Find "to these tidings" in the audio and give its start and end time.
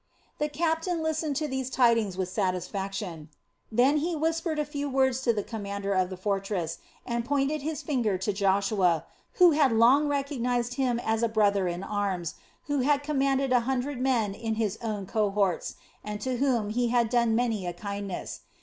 1.35-2.17